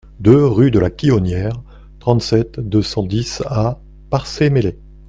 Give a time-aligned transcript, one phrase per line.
[0.19, 1.61] deux rue de la Quillonnière,
[1.99, 4.79] trente-sept, deux cent dix à Parçay-Meslay